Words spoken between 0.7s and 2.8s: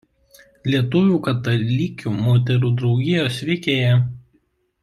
Lietuvių katalikių moterų